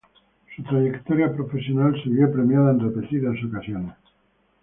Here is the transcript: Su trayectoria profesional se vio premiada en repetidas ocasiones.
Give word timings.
Su 0.55 0.63
trayectoria 0.63 1.31
profesional 1.31 1.93
se 2.03 2.09
vio 2.09 2.31
premiada 2.33 2.71
en 2.71 2.79
repetidas 2.79 3.35
ocasiones. 3.47 3.93